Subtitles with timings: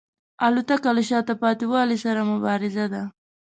[0.45, 3.03] الوتکه له شاته پاتې والي سره مبارزه ده.